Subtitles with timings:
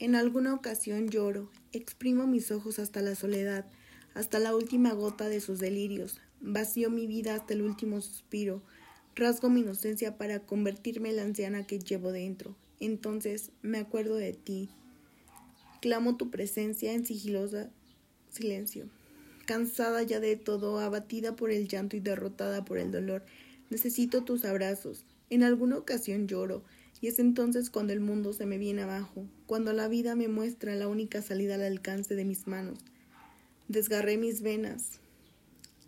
[0.00, 3.66] En alguna ocasión lloro, exprimo mis ojos hasta la soledad,
[4.14, 8.62] hasta la última gota de sus delirios, vacío mi vida hasta el último suspiro,
[9.16, 12.54] rasgo mi inocencia para convertirme en la anciana que llevo dentro.
[12.78, 14.68] Entonces me acuerdo de ti.
[15.80, 17.70] Clamo tu presencia en sigilosa
[18.30, 18.88] silencio.
[19.46, 23.24] Cansada ya de todo, abatida por el llanto y derrotada por el dolor,
[23.70, 25.04] necesito tus abrazos.
[25.30, 26.62] En alguna ocasión lloro,
[27.00, 30.74] y es entonces cuando el mundo se me viene abajo, cuando la vida me muestra
[30.74, 32.78] la única salida al alcance de mis manos.
[33.68, 35.00] Desgarré mis venas,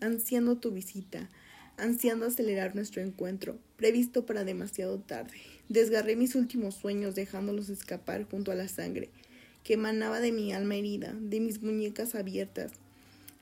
[0.00, 1.28] ansiando tu visita,
[1.76, 5.38] ansiando acelerar nuestro encuentro, previsto para demasiado tarde.
[5.68, 9.10] Desgarré mis últimos sueños dejándolos escapar junto a la sangre
[9.66, 12.70] que emanaba de mi alma herida, de mis muñecas abiertas,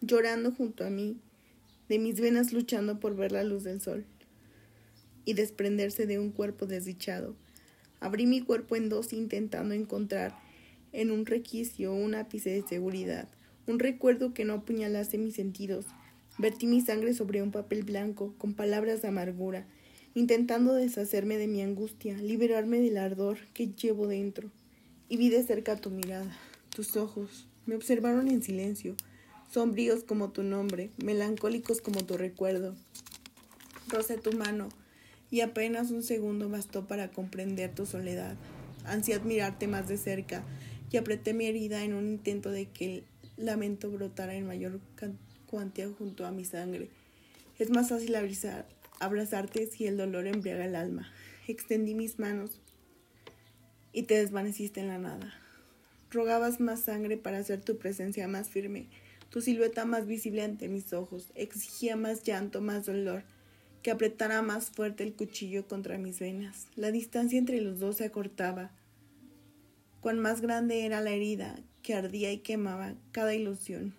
[0.00, 1.18] llorando junto a mí,
[1.90, 4.06] de mis venas luchando por ver la luz del sol
[5.26, 7.36] y desprenderse de un cuerpo desdichado.
[8.00, 10.38] Abrí mi cuerpo en dos intentando encontrar
[10.92, 13.28] en un requicio un ápice de seguridad,
[13.66, 15.86] un recuerdo que no apuñalase mis sentidos.
[16.38, 19.66] Vertí mi sangre sobre un papel blanco con palabras de amargura,
[20.14, 24.50] intentando deshacerme de mi angustia, liberarme del ardor que llevo dentro
[25.08, 26.36] y vi de cerca tu mirada,
[26.74, 27.46] tus ojos.
[27.66, 28.96] Me observaron en silencio,
[29.50, 32.74] sombríos como tu nombre, melancólicos como tu recuerdo.
[33.88, 34.68] Rocé tu mano
[35.30, 38.36] y apenas un segundo bastó para comprender tu soledad.
[38.84, 40.44] Ansié admirarte más de cerca
[40.90, 43.04] y apreté mi herida en un intento de que el
[43.36, 44.80] lamento brotara en mayor
[45.46, 46.88] cuantía junto a mi sangre.
[47.58, 48.14] Es más fácil
[49.00, 51.10] abrazarte si el dolor embriaga el alma.
[51.46, 52.60] Extendí mis manos
[53.92, 55.32] y te desvaneciste en la nada.
[56.10, 58.86] Rogabas más sangre para hacer tu presencia más firme,
[59.30, 63.24] tu silueta más visible ante mis ojos, exigía más llanto, más dolor,
[63.84, 66.68] que apretara más fuerte el cuchillo contra mis venas.
[66.74, 68.70] La distancia entre los dos se acortaba.
[70.00, 73.92] Cuán más grande era la herida que ardía y quemaba cada ilusión.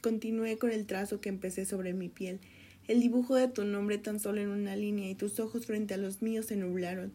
[0.00, 2.40] Continué con el trazo que empecé sobre mi piel,
[2.88, 5.98] el dibujo de tu nombre tan solo en una línea y tus ojos frente a
[5.98, 7.12] los míos se nublaron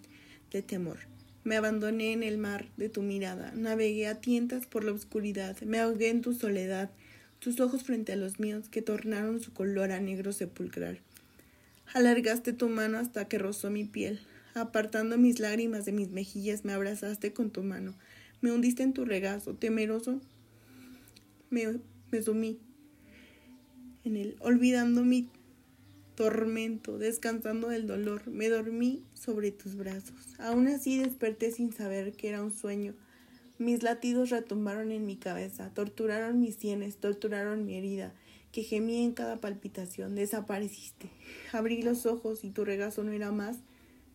[0.52, 1.00] de temor.
[1.44, 5.80] Me abandoné en el mar de tu mirada, navegué a tientas por la oscuridad, me
[5.80, 6.92] ahogué en tu soledad,
[7.40, 11.00] tus ojos frente a los míos que tornaron su color a negro sepulcral.
[11.94, 14.20] Alargaste tu mano hasta que rozó mi piel,
[14.54, 17.96] apartando mis lágrimas de mis mejillas, me abrazaste con tu mano,
[18.42, 20.20] me hundiste en tu regazo, temeroso,
[21.50, 21.80] me,
[22.12, 22.60] me sumí
[24.04, 25.30] en él, olvidando mi
[26.16, 30.16] tormento, descansando del dolor, me dormí sobre tus brazos.
[30.40, 32.94] Aún así desperté sin saber que era un sueño.
[33.58, 38.14] Mis latidos retumbaron en mi cabeza, torturaron mis sienes, torturaron mi herida,
[38.52, 40.14] que gemía en cada palpitación.
[40.14, 41.10] Desapareciste.
[41.54, 43.60] Abrí los ojos y tu regazo no era más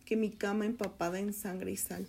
[0.05, 2.05] que mi cama empapada en sangre y sal.